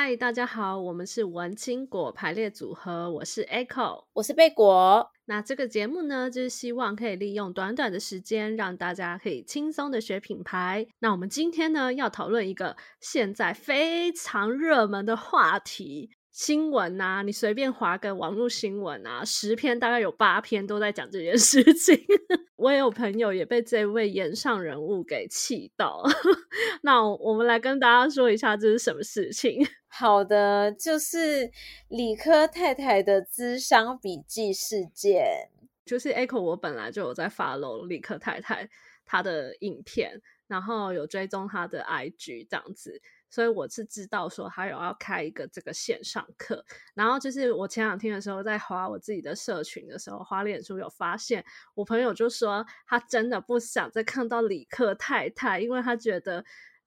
[0.00, 5.10] 嗨，大家好，我们是文青果排列组合，我是 Echo，我是贝果。
[5.24, 10.86] 那这个节目呢，就是希望可以利用短短的时间，让大家可以轻松的学品牌。
[11.00, 16.10] 那我们今天呢，要讨论一个现在非常热门的话题。
[16.38, 22.00] 新闻呐、啊，你随便划个网络新闻啊，十篇大概有八篇都在讲这件事情。
[22.54, 26.00] 我也有朋友也被这位炎上人物给气到。
[26.82, 29.66] 那我们来跟大家说一下这是什么事情。
[29.88, 31.50] 好的，就是
[31.88, 35.50] 理科太太的咨商笔记事件。
[35.84, 38.70] 就是 Echo，我本来就有在 follow 理科太太
[39.04, 43.02] 她的影片，然后有追踪她的 IG 这样子。
[43.30, 46.64] 所以我是知道说他有要开一个这个线上课，
[46.94, 56.42] 然后就是我前两天的时候在滑我自己的社群的时候，滑脸书有发现，我朋友就说他真的不想再看到理科太太，因为他觉得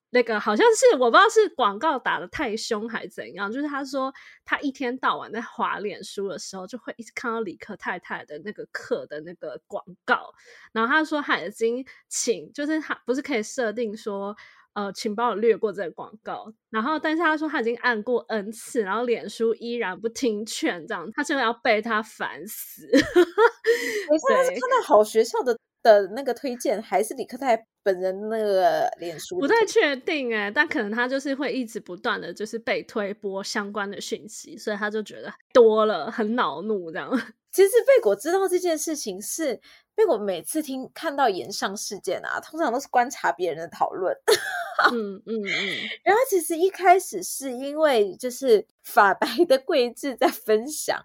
[0.10, 4.12] 那个好像是我不知道是广告打得太凶还是怎样，就是他说
[4.44, 10.34] 他一天到晚在滑脸书的时候，就会一直看到理科太太的那个课的那个广告，
[10.74, 14.36] 然后他说他已经请，就是他不是可以设定说。
[14.74, 16.54] 呃，请帮我略过这个广告。
[16.70, 22.88] 然后，但是他说他已经按过 N 次，然后脸书依然不听劝，这样他真的要被他烦死。
[22.92, 29.40] 我现在是看到好学校的的那个推荐，还是理科太太本人那个脸书？
[29.40, 37.10] 不太确定哎，但可能他就是会一直不断的就是被推播相关的讯息，所以他就觉得多了，很恼怒这样。
[37.52, 39.60] 其实贝果知道这件事情是。
[39.98, 44.16] 因为我每次听看到岩上事件啊，通常都是观察别人的讨论。
[44.92, 45.90] 嗯嗯嗯。
[46.04, 50.98] 然后其实一开始是因为就是法白的桂智在分享，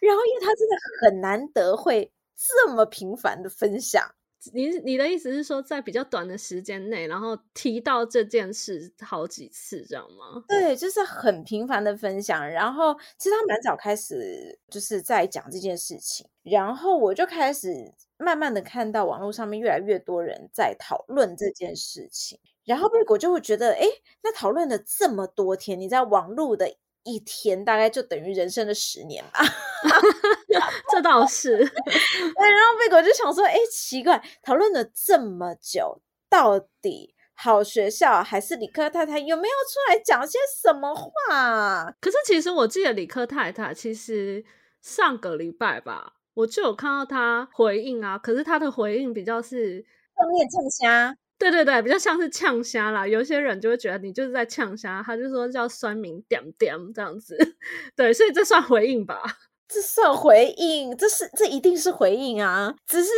[0.00, 4.14] 然后因为他真的很难得会这么频繁的分享。
[4.52, 10.42] 你你的意思是说，在比较短的时间内，然后提到这件事好几次，这样吗？
[10.48, 12.48] 对，就是很频繁的分享。
[12.48, 17.94] 然后其实他蛮早开始就是在讲这件事情，然后我就开始。
[18.18, 23.84] 慢慢的看到网络上面越来越多人在讨论这件事情，然后贝果就会觉得，哎，
[24.22, 29.40] 那讨论了这么多天，你在网络的一天大概就等于人生的十年吧？
[30.90, 31.56] 这倒是。
[31.58, 41.92] 对，然后贝果就想说，哎，奇怪，讨论了这么久，到底好学校还是理科太太有没有出来讲些什么话？
[42.00, 44.44] 可是其实我记得理科太太其实
[44.80, 46.14] 上个礼拜吧。
[46.34, 49.80] 我就有看到他回应啊，可是他的回应比较是
[50.14, 53.06] 正面呛虾，对对对，比较像是呛虾啦。
[53.06, 57.38] 有些人就会觉得你就是在呛虾，他就说叫酸民点点这样子，
[57.96, 59.22] 对，所以这算回应吧？
[59.68, 62.74] 这算回应，这是这一定是回应啊！
[62.86, 63.10] 只是，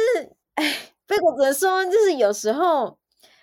[0.54, 2.98] 哎，贝果只能说，就是有时候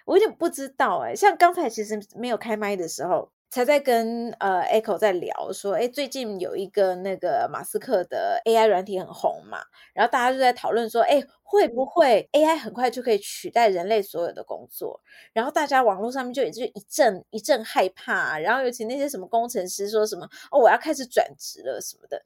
[0.06, 3.32] 我有点不知道哎、欸，像刚才其实没有开麦的时候。
[3.52, 9.60] 才在跟呃 Echo 在聊说，哎，最近有一个那个马斯克的 AI 软体很红嘛，
[9.94, 15.00] 然后大家就在讨论说，哎，会不会 AI 很快就可以取代人类所有的工作？
[15.32, 22.22] 然后大家网络上面就也就一阵一阵害怕，然后尤其那些什么工程师说什么，哦，我要开始转职了什么的。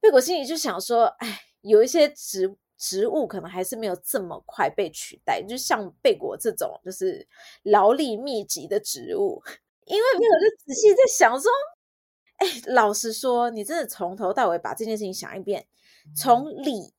[0.00, 7.26] 贝果心里就想说，哎，有一些植植物可能还是没有这么快被取代，就像贝果这种就是
[7.62, 9.42] 劳力密集的植物。
[9.86, 11.48] 因为没有，就仔细在想说，
[12.38, 15.68] 哎，老实说，你真的从头到尾把这件事情想一遍，
[16.16, 16.92] 从理、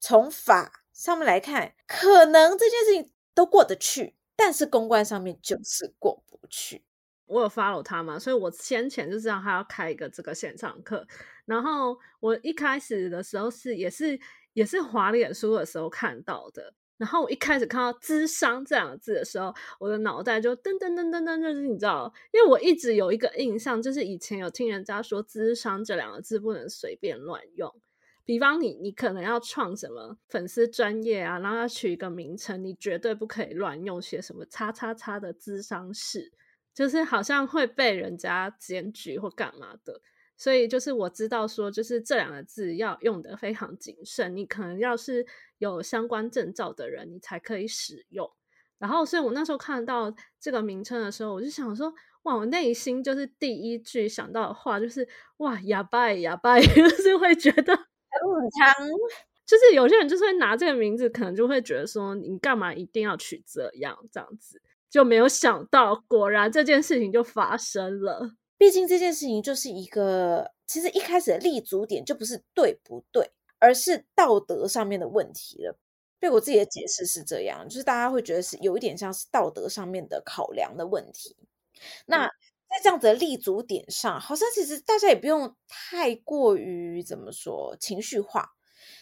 [0.00, 6.84] 从法上面来看，可能这件事情都过得去，但是公关上面就是过不去。
[7.24, 11.06] 我有 follow 他嘛，所以我先前就知道他要开一个这个线上课，
[11.46, 14.20] 然后我一开始的时候是也是
[14.52, 16.74] 也是滑脸书的时候看到的。
[16.98, 27.70] 然后我一开始看到“智商”这两个字的时候，我的脑袋就噔噔噔噔噔，就是你知道，因为我一直有一个印象，就是以前有听人家说“智商”这两个字不能随便乱用。
[28.24, 36.32] 比方你你可能要创什么粉丝专业啊，然后要取一个名称，你绝对不可以乱用写什么“叉叉叉”的智商室，
[36.72, 40.00] 就是好像会被人家检举或干嘛的。
[40.36, 44.36] 所以就是我知道说，就是这两个字要用的非常谨慎。
[44.36, 45.26] 你可能要是
[45.58, 48.30] 有相关证照的人，你才可以使用。
[48.78, 51.92] 然后，所以我那时候看到这个名称的时候，我就想说，
[52.24, 58.88] 哇，我内心就是第一句想到的话就是，哇，哑巴哑巴， 就是会觉得 很强。
[59.46, 64.60] 就是有些人就是会拿这个名字，可能就会觉得说，你干嘛一定要取这样这样子？
[64.90, 68.32] 就没有想到，果然这件事情就发生了。
[68.58, 75.78] 毕竟这件事情就是一个，其实一开始的立足点就不是对不对，而是道德上面的问题了。
[76.18, 81.36] 对我自己的解释是这样，就是大家会觉得是有一点像是道德上面的考量的问题。
[82.06, 88.52] 那在这样子的立足点上，好像其实大家也不用太过于怎么说情绪化。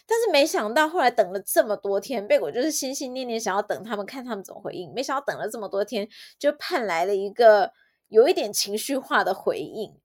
[0.05, 6.07] 但是没想到后来等了这么多天，贝果就是心心念念想要等他们看他们怎么回应，没想到等了这么多天，
[6.37, 7.71] 就盼来了一个
[8.09, 9.99] 有一点情绪化的回应。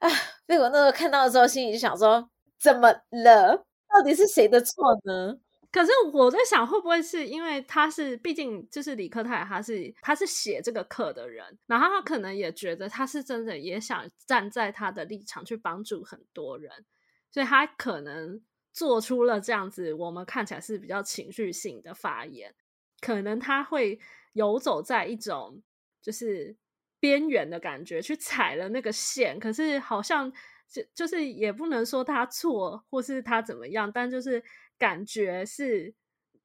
[0.00, 0.08] 啊，
[0.46, 3.64] 被我那时候看到的时候，心里就想说：怎么了？
[3.88, 5.38] 到底是谁的错呢？
[5.72, 16.84] 可是我在想，会不会是因为他是，毕竟就是李克泰，他是他是写这个课的人，然后他可能也觉得他是真的也想站在他的立场去帮助很多人，
[17.32, 18.40] 所以他可能
[18.72, 22.54] 做出了这样子，我们看起来是比较情绪性的发言，
[23.00, 23.98] 可能他会
[24.34, 25.60] 游走在一种
[26.00, 26.56] 就是
[27.04, 30.32] 边缘的感觉，去踩了那个线，可是好像
[30.66, 34.42] 就就是也不能说他错，或是他怎么样，但就是。
[34.76, 35.94] 感觉是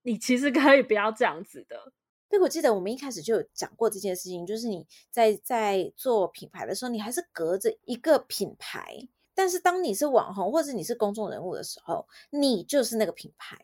[0.03, 1.91] 你其实可以不要这样子的。
[2.29, 8.95] 对，我记得我们一开始就有讲过这件事情，就是你在在做品牌的时候，你还是隔着一个品牌。
[9.33, 13.57] 但是当你是网红或者你是公众人物的时候，你就是那个品牌，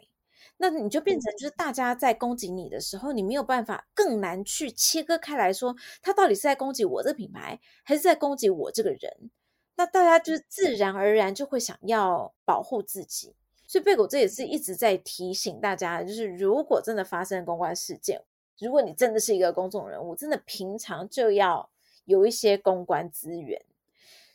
[0.58, 9.32] 那你就变成就是大家在攻击你的时候，你没有办法更难去切割开来说，他到底是在攻击我这个品牌，还是在攻击我这个人？
[9.76, 13.36] 那大家就是自然而然就会想要保护自己。
[13.68, 18.24] 所以贝果这也是一直在提醒大家，就是如果真的发生公关事件，
[18.60, 21.70] 如果你真的是一个公众人物，真的平常就要
[22.06, 23.62] 有一些公关资源。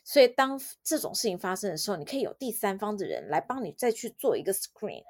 [0.03, 5.03] 所以当这种事情发生的时候，你可以有第三方的人来帮你再去做一个 screen，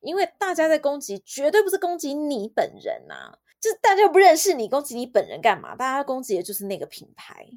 [0.00, 5.74] 因为大家在攻击，绝对不是攻击你本人啊，就是大家不认识你，攻击你本人干嘛？
[5.74, 7.48] 大家攻击的就是那个品牌。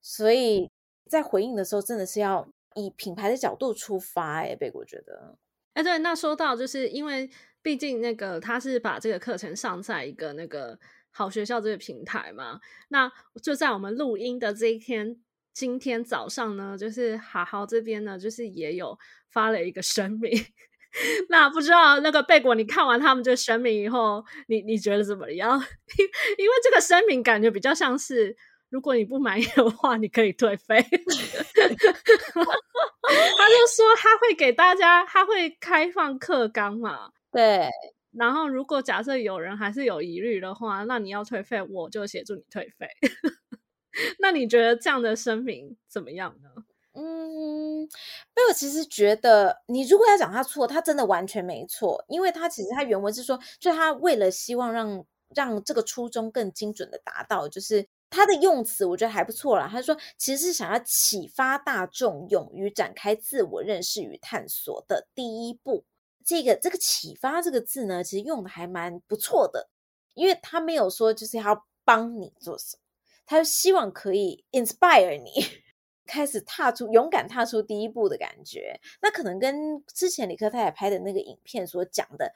[0.00, 0.70] 所以
[1.08, 4.52] 在回应的时候，真的是要以品牌的角度出发，欸。
[4.52, 5.36] 哎，贝果觉得。
[5.74, 7.30] 哎，对，那说到就是因为
[7.62, 10.78] 毕竟那个他是把这个课程上在一个那个
[11.10, 13.10] 好学校这个平台嘛，那
[13.42, 15.16] 就在我们录音的这一天，
[15.52, 18.98] 今天早上呢，就是好好这边呢，就是也有
[19.30, 20.32] 发了一个声明。
[21.28, 25.58] 那不知道那个贝果，你看完他们这个声明以后，你你觉得怎么样？
[26.38, 28.36] 因为这个声明感觉比较像是。
[28.70, 30.80] 如果你不满意的话，你可以退费。
[30.80, 30.96] 他就
[33.66, 37.10] 说他会给大家，他会开放课纲嘛。
[37.30, 37.68] 对。
[38.12, 42.88] 然后如果假设有人还是有疑虑的话，那你要退费，我就协助你退费。
[44.20, 46.48] 那你觉得这样的声明怎么样呢？
[46.94, 47.86] 嗯，
[48.34, 55.04] 贝果其实觉得，你如果要讲他错，他真的完全没错，因为他其实他原文是说，就他为了希望让
[55.34, 57.88] 让这个初衷更精准的达到，就是。
[58.14, 59.66] 他的用词我觉得还不错啦。
[59.66, 65.82] 他说，其实是想要启发大众勇于展开自我认识与探索的第一步。
[66.22, 69.70] 这个这个启发这个字呢，其实用的还蛮不错的，
[70.12, 72.82] 因为他没有说就是要帮你做什么，
[73.24, 75.30] 他希望可以 inspire 你
[76.06, 78.78] 开始踏出勇敢踏出第一步的感觉。
[79.00, 82.32] 那可能跟之前李克太太拍的那个影片所讲的。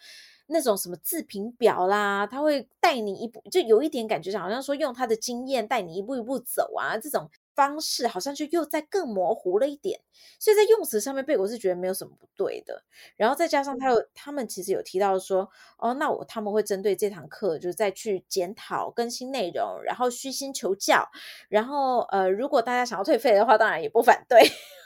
[0.48, 10.00] 那种什么自评表啦，他会带你一步，就有一点感觉，好像说用他的经验带你一步一步走啊，这种方式好像就又再更模糊了一点。
[10.38, 12.84] 所以在用词上面，贝果是觉得没有什么不对的。
[13.16, 21.08] 然后再加上他有，他们其实有提到说，哦，那我他们会针对这堂课，就是再去检讨更新内容，然后虚心求教。
[21.48, 24.40] 然后呃，如果大家想要退费的话，当然也不反对。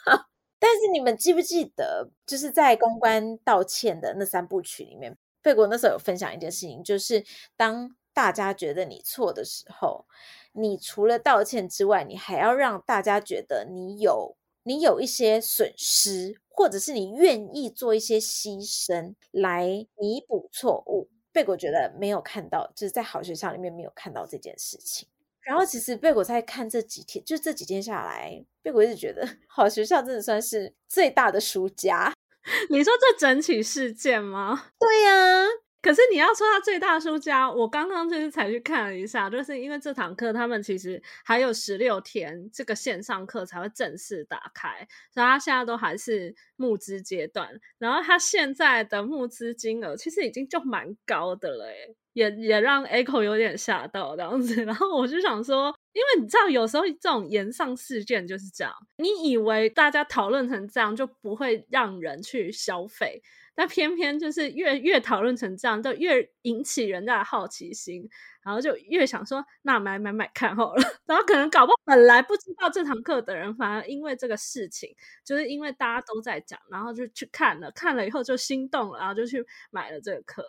[0.59, 5.17] 但是你们记不记得，就是在公关道歉的那三部曲里面？
[5.43, 7.25] 贝果那时候有分享一件事情，就是
[7.57, 10.05] 当大家觉得你错的时候，
[10.53, 21.09] 你除了道歉之外，你还要让大家觉得你有你有一些损失，或者是你愿意做一些牺牲来弥补错误。
[21.33, 25.09] 贝果觉得没有看到，就是在好学校里面没有看到这件事情。
[25.41, 32.13] 然后其实贝果在看这几天，就这几天下来，贝果一直觉得好学校真的算是最大的输家。
[32.69, 34.67] 你说这整起事件吗？
[34.79, 35.47] 对呀、啊，
[35.83, 55.75] 可是你要说他最大输家，我刚刚就是才去看了一下，就是因为这堂课他们其实还有十六天这个线上课才会正式打开，所以他现在都还是募资阶段，然后他现在的募资金额其实已经就蛮高的了，诶也也让 Echo 有点吓到这样子， 然后我就想说。
[55.93, 58.73] 因为你知道，有时候这种延上事件就是这样。
[58.99, 63.21] 你以为大家讨论成这样就不会让人去消费，
[63.61, 68.09] 那偏偏就是越越讨论成这样，就越引起人家的好奇心，
[68.43, 70.83] 然后就越想说，那买买买看好了。
[71.05, 80.43] 然后可能搞不好本来不知道这堂课的人，反而因为这个事情，就是因为大家都在讲，然后就去看了，看了以后就心动了，然后就去买了这个课。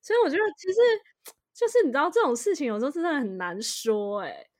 [0.00, 0.80] 所以我觉得，其实
[1.54, 4.50] 就是你知道这种事情有时候真的很难说，欸，诶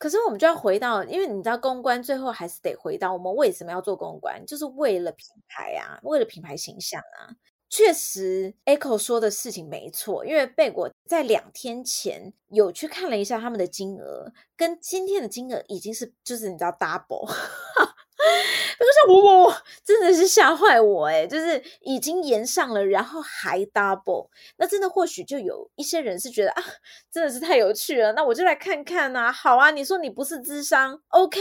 [0.00, 7.36] 可是我们就要回到，因为你知道公关最后还是得回到我们为什么要做公关，就是为了品牌啊，为了品牌形象啊。
[7.68, 17.28] 确实，Echo 说的事情没错，因为贝果在两天前有去看了一下他们的金额，跟今天的金额已经是就是你知道 double。
[17.28, 19.54] 那个像我我
[19.90, 26.62] 真的是吓坏我诶，就是已经延上了，然后还 double，那真的或许就有一些人是觉得啊，
[27.10, 31.40] 真的是太有趣了，那我就来看看呐、好啊，你说你不是智商，OK，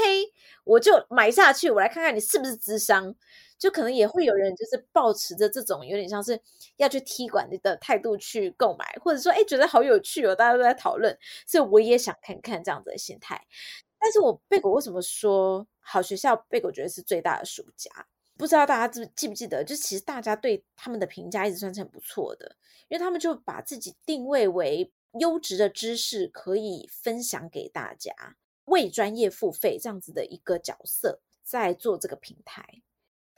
[0.64, 3.16] 我就买下去，我来看看你是不是智商。
[3.60, 6.40] 就可能也会有人就是抱持着这种有点像是
[6.78, 13.46] 要去踢馆的态度去购买，或者说哎觉得好有趣哦，大家都在讨论，所以我也想看看这样子的心态。
[14.00, 17.92] 但是我贝果为什么说好学校贝果觉得是最大的输家？
[18.40, 19.62] 不知道大家记记不记得？
[19.66, 22.56] 就其实大家对他们的评价一直算是很不错的，
[22.88, 28.14] 因为他们就把自己定位为优质的知识可以分享给大家，
[28.64, 32.82] 为专业付费这样子的一个角色在做这个平台。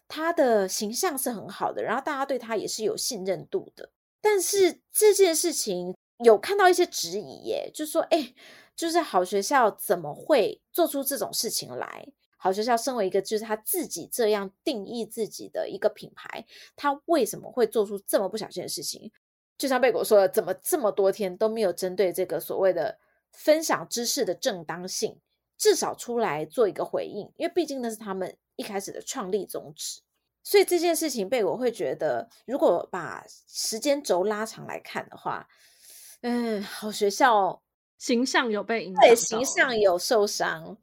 [0.07, 3.89] 他的形象是很好的，然后大家对他也是有信任度的。
[4.21, 8.33] 但是这件事情有看到一些质疑耶，就说：“哎。”
[8.73, 12.07] 就是好学校怎么会做出这种事情来？
[12.43, 16.43] 好学校身为一个就是他自己这样定义自己的一个品牌，
[16.75, 19.11] 他为什么会做出这么不小心的事情？
[19.59, 22.97] 就像贝果说的，怎么这么多天都没有针对这个所谓的
[23.31, 25.19] 分享知识的正当性，
[25.55, 27.31] 至少出来做一个回应？
[27.37, 30.01] 因为毕竟那是他们一开始的创立宗旨。
[30.41, 35.47] 所以这件事情被果会觉得，如果把时间轴拉长来看的话，
[36.21, 37.61] 嗯，好学校。
[38.01, 40.75] 形象有被影响，对，形象有受伤，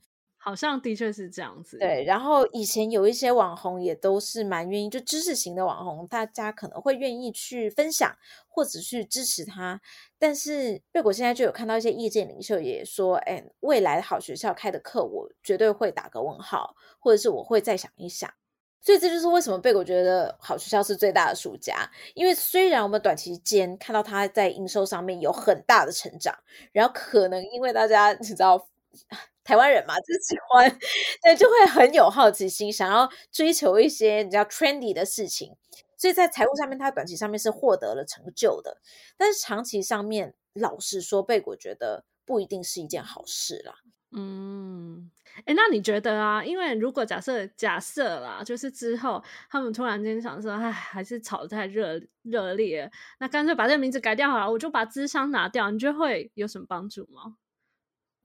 [0.49, 1.76] 好像的确是这样子。
[1.76, 8.17] 对，然后以前有一些网红也都是蛮愿意，就知识型的网红，大家可能会愿意去分享
[8.49, 9.78] 或者去支持他。
[10.19, 18.33] 但是贝果现在就有看到一些意见领袖也说，哎，未来好学校开的课，我绝对会打个问号，或者是我会再想一想。
[18.81, 26.35] 所以这就是为什么贝果觉得好学校是最大的输家，因为虽然我们短期间看到它在营收上面有很大的成长，
[26.73, 28.67] 然后可能因为大家你知道
[29.45, 30.71] 台湾人嘛，就 喜欢，
[31.23, 35.57] 对，就会很有好奇心，想要追求一些你知道 trendy 的事情，
[35.97, 38.80] 所以在财务上面，它短期上面是获得了成就的，
[39.16, 43.75] 但是长期上面，老实说，贝果觉得不一定是一件好事啦。
[44.12, 45.11] 嗯。
[45.45, 46.42] 哎，那你觉得啊？
[46.45, 52.90] 因为如果假设假设啦，就是之后他们突然间想说，哎，还是炒得太热热烈，
[53.21, 57.37] 那干脆把这个名字改掉好了，我就把智商拿掉，你觉得会有什么帮助吗？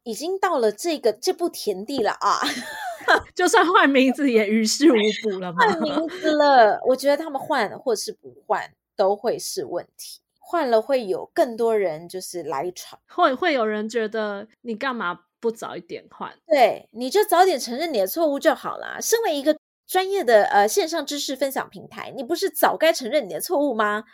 [0.03, 2.39] 已经到了这个这步田地了啊，
[3.33, 5.65] 就算换名字也于事无补了吗？
[5.65, 15.22] 换名字了，我觉得他们换或是不换都会是问题，换了会有更多人就是来吵，会会有人觉得你干嘛？
[15.39, 19.01] 不早一点换，对，你就早点承认你的错误就好了。
[19.01, 19.53] 身为一个
[19.86, 24.05] 专业的呃线上知识分享平台，你不是早该承认你的错误吗？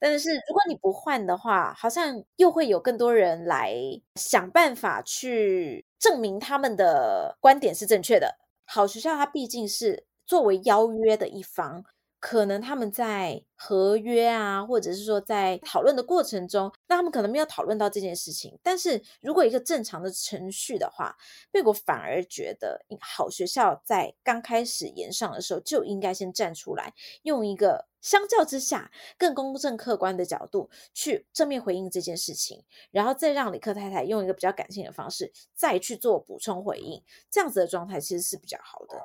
[0.00, 3.74] 但是如果你不换的话，好像又会有更多人来
[4.16, 8.36] 想办法去证明他们的观点是正确的。
[8.64, 11.84] 好学校它毕竟是作为邀约的一方。
[12.20, 18.58] 可能他们在合约啊，或者是说在讨论的过程中，那他们可能没有讨论到这件事情。
[18.62, 21.16] 但是如果一个正常的程序的话，
[21.50, 38.97] 贝果反而觉得好学校在刚开始延上的时候就应该先站出来，用一个相较之下更公正客观的角度去正面回应这件事情，然后再让李克太太用一个比较感性的方式再去做补充回应，这样子的状态其实是比较好的。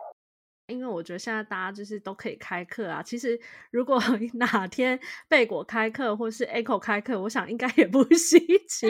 [0.67, 3.01] 因为我觉得现在大家就是都可以开课啊。
[3.03, 3.39] 其实
[3.72, 4.01] 如果
[4.36, 8.88] 哪天贝果开课或是 Echo 开课，我想应该也不稀奇。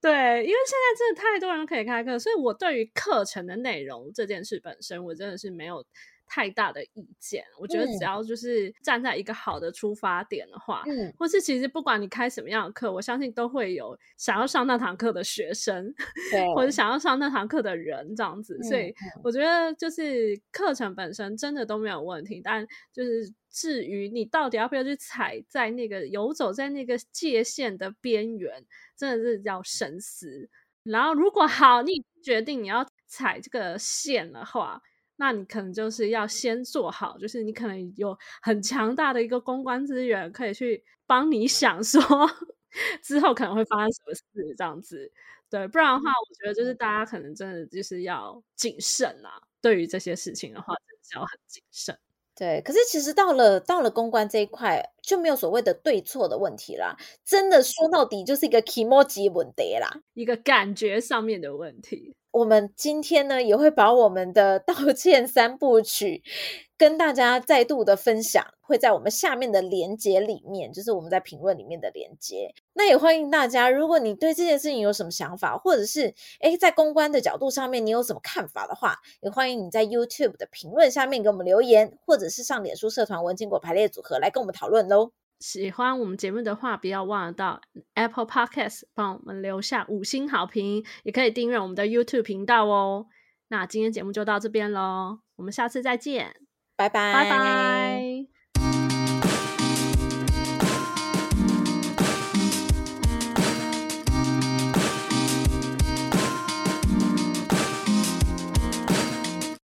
[0.00, 5.84] 对，因为现在真的太多人可以开课，所以我对于课程的内容这件事本身，我真的是没有。
[6.34, 15.92] 太大的意见，我觉得只要就是站在一个好的出发点的话，嗯，或是其实不管你开什么样的课，我相信都会有想要上那堂课的学生，
[16.32, 28.64] 对，或者想要上那堂课的人这样子，嗯，所以我觉得就是课程本身真的都没有问题，但就是至于你到底要不要去踩在那个游走在那个界限的边缘，
[28.96, 30.48] 真的是要深思。
[30.82, 34.80] 然后如果好，你决定你要踩这个线的话。
[35.22, 42.00] 那你可能就是要先做好，就是你可能有很强大的一个公关资源，可以去帮你想说
[43.04, 45.12] 之后可能会发生什么事这样子，
[45.48, 51.96] 对，不然的话，我觉得就是大家可能真的就是要谨慎啊，对于这些事情的话，真的是要很谨慎。
[52.34, 62.16] 对，可是其实到了到了公关这一块，就没有所谓的对错的问题啦，真的说到底就是一个気持ち问题啦，一个感觉上面的问题。
[62.32, 66.22] 我们今天呢，也会把我们的道歉三部曲
[66.78, 72.54] 跟大家再度的分享，会在我们下面的连接里面，就是我们在评论里面的连接。
[72.72, 85.12] 那也欢迎大家，如果你对这件事情有什么想法，或者是诶在公关的角度上面你有什么看法的话，也欢迎你在 YouTube 的评论下面给我们留言，或者是上脸书社团文青果排列组合来跟我们讨论喽。
[85.42, 87.60] 喜欢我们节目的话，不要忘了到
[87.94, 93.06] Apple Podcast 帮我们留下五星好评，也可以订阅我们的 YouTube 频道哦。
[93.48, 96.36] 那今天节目就到这边喽，我们下次再见，
[96.76, 98.31] 拜拜，拜拜。